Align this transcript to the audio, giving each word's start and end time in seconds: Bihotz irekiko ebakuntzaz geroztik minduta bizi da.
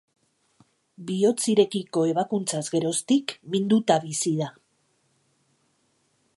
Bihotz 1.09 1.43
irekiko 1.53 2.05
ebakuntzaz 2.13 2.63
geroztik 2.77 3.37
minduta 3.57 4.01
bizi 4.07 4.35
da. 4.41 4.51